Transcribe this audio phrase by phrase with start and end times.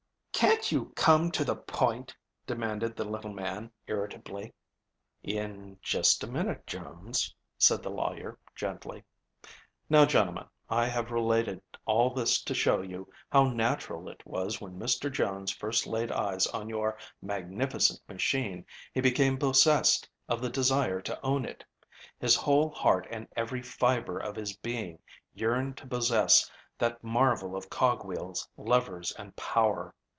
[0.33, 2.15] "Can't you come to the point?"
[2.47, 4.53] demanded the little man irritably.
[5.21, 9.03] "In just a minute, Jones," said the lawyer gently.
[9.87, 14.79] "Now, gentlemen, I have related all this to show you how natural it was when
[14.79, 15.11] Mr.
[15.11, 18.65] Jones first laid eyes on your magnificent machine
[18.95, 21.63] he became possessed of the desire to own it.
[22.19, 24.97] His whole heart and every fiber of his being
[25.35, 26.49] yearned to possess
[26.79, 29.93] that marvel of cog wheels, levers, and power.